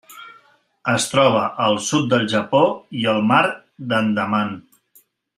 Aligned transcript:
Es 0.93 1.03
troba 1.09 1.43
al 1.67 1.77
sud 1.89 2.07
del 2.13 2.25
Japó 2.33 2.61
i 3.03 3.07
el 3.15 3.21
mar 3.33 3.43
d'Andaman. 3.93 4.55